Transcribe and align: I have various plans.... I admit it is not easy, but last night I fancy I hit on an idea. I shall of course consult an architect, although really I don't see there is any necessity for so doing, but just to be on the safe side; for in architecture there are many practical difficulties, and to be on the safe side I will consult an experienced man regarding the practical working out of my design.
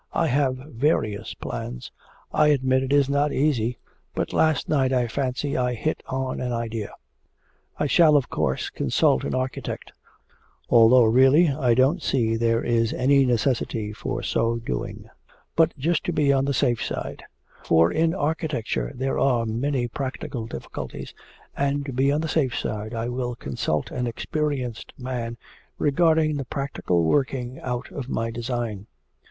I 0.13 0.25
have 0.29 0.55
various 0.55 1.35
plans.... 1.35 1.91
I 2.33 2.47
admit 2.47 2.81
it 2.81 2.91
is 2.91 3.07
not 3.07 3.31
easy, 3.31 3.77
but 4.15 4.33
last 4.33 4.67
night 4.67 4.91
I 4.91 5.07
fancy 5.07 5.55
I 5.55 5.75
hit 5.75 6.01
on 6.07 6.41
an 6.41 6.51
idea. 6.51 6.91
I 7.77 7.85
shall 7.85 8.17
of 8.17 8.27
course 8.27 8.71
consult 8.71 9.23
an 9.23 9.35
architect, 9.35 9.91
although 10.71 11.03
really 11.03 11.49
I 11.49 11.75
don't 11.75 12.01
see 12.01 12.35
there 12.35 12.63
is 12.63 12.93
any 12.93 13.27
necessity 13.27 13.93
for 13.93 14.23
so 14.23 14.55
doing, 14.55 15.07
but 15.55 15.77
just 15.77 16.03
to 16.05 16.11
be 16.11 16.33
on 16.33 16.45
the 16.45 16.51
safe 16.55 16.83
side; 16.83 17.21
for 17.63 17.91
in 17.91 18.15
architecture 18.15 18.91
there 18.95 19.19
are 19.19 19.45
many 19.45 19.87
practical 19.87 20.47
difficulties, 20.47 21.13
and 21.55 21.85
to 21.85 21.93
be 21.93 22.11
on 22.11 22.21
the 22.21 22.27
safe 22.27 22.57
side 22.57 22.95
I 22.95 23.07
will 23.07 23.35
consult 23.35 23.91
an 23.91 24.07
experienced 24.07 24.93
man 24.97 25.37
regarding 25.77 26.37
the 26.37 26.45
practical 26.45 27.03
working 27.03 27.59
out 27.59 27.91
of 27.91 28.09
my 28.09 28.31
design. 28.31 28.87